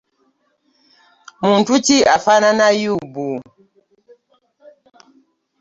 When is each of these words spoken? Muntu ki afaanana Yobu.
Muntu 1.45 1.71
ki 1.85 1.97
afaanana 2.15 2.67
Yobu. 2.83 3.27